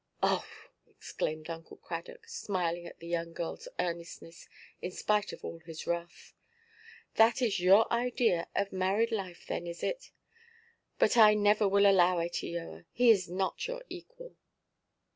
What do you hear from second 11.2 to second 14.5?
never will allow it, Eoa: he is not your equal."